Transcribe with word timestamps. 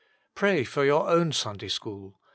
Pray 0.33 0.63
for 0.63 0.83
your 0.83 1.07
own 1.07 1.31
Sunday 1.31 1.67
school. 1.67 2.15